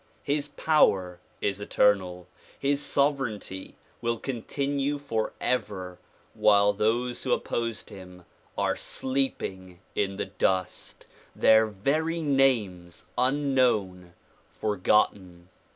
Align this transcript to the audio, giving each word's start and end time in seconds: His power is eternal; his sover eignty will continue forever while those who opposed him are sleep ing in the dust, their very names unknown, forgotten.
His 0.23 0.47
power 0.47 1.19
is 1.41 1.61
eternal; 1.61 2.27
his 2.57 2.81
sover 2.81 3.29
eignty 3.37 3.75
will 4.01 4.17
continue 4.17 4.97
forever 4.97 5.99
while 6.33 6.73
those 6.73 7.21
who 7.21 7.31
opposed 7.33 7.91
him 7.91 8.25
are 8.57 8.75
sleep 8.75 9.43
ing 9.43 9.77
in 9.93 10.17
the 10.17 10.25
dust, 10.25 11.05
their 11.35 11.67
very 11.67 12.19
names 12.19 13.05
unknown, 13.15 14.13
forgotten. 14.49 15.49